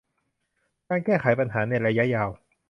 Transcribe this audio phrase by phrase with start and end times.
[0.87, 2.29] การแก้ไขปัญหาในระยะยาว